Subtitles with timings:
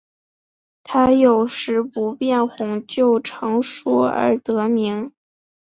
[0.83, 5.13] 它以有时不变红就成熟而得名。